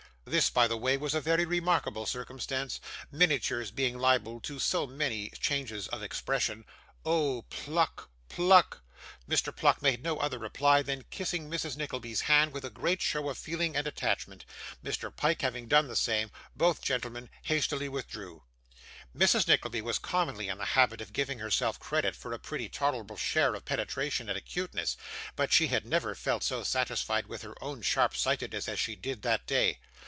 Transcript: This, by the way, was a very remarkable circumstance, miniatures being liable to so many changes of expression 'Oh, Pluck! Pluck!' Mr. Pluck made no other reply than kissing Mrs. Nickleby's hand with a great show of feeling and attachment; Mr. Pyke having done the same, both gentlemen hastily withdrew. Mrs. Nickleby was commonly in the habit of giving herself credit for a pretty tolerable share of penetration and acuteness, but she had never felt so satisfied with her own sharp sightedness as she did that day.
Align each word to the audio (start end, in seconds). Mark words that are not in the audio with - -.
This, 0.23 0.49
by 0.51 0.65
the 0.65 0.77
way, 0.77 0.95
was 0.95 1.13
a 1.13 1.19
very 1.19 1.43
remarkable 1.43 2.05
circumstance, 2.05 2.79
miniatures 3.11 3.69
being 3.69 3.97
liable 3.97 4.39
to 4.41 4.59
so 4.59 4.87
many 4.87 5.29
changes 5.41 5.89
of 5.89 6.01
expression 6.01 6.63
'Oh, 7.03 7.41
Pluck! 7.49 8.09
Pluck!' 8.29 8.81
Mr. 9.27 9.53
Pluck 9.53 9.81
made 9.81 10.01
no 10.03 10.19
other 10.19 10.37
reply 10.39 10.83
than 10.83 11.03
kissing 11.09 11.49
Mrs. 11.49 11.75
Nickleby's 11.75 12.21
hand 12.21 12.53
with 12.53 12.63
a 12.63 12.69
great 12.69 13.01
show 13.01 13.29
of 13.29 13.37
feeling 13.37 13.75
and 13.75 13.85
attachment; 13.87 14.45
Mr. 14.81 15.13
Pyke 15.13 15.41
having 15.41 15.67
done 15.67 15.89
the 15.89 15.97
same, 15.97 16.31
both 16.55 16.81
gentlemen 16.81 17.29
hastily 17.41 17.89
withdrew. 17.89 18.43
Mrs. 19.17 19.49
Nickleby 19.49 19.81
was 19.81 19.99
commonly 19.99 20.47
in 20.47 20.59
the 20.59 20.65
habit 20.77 21.01
of 21.01 21.11
giving 21.11 21.39
herself 21.39 21.77
credit 21.77 22.15
for 22.15 22.31
a 22.31 22.39
pretty 22.39 22.69
tolerable 22.69 23.17
share 23.17 23.53
of 23.53 23.65
penetration 23.65 24.29
and 24.29 24.37
acuteness, 24.37 24.95
but 25.35 25.51
she 25.51 25.67
had 25.67 25.85
never 25.85 26.15
felt 26.15 26.43
so 26.43 26.63
satisfied 26.63 27.25
with 27.27 27.41
her 27.41 27.55
own 27.61 27.81
sharp 27.81 28.15
sightedness 28.15 28.69
as 28.69 28.79
she 28.79 28.95
did 28.95 29.23
that 29.23 29.45
day. 29.45 29.79